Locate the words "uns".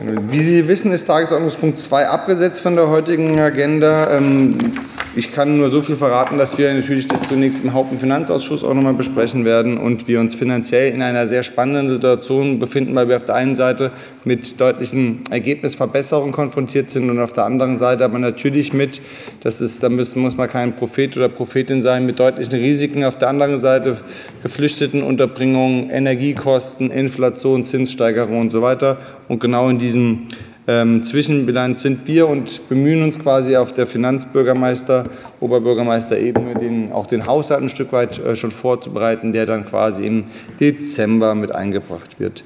10.20-10.34, 33.02-33.18